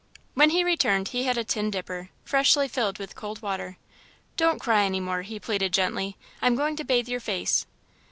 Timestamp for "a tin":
1.37-1.69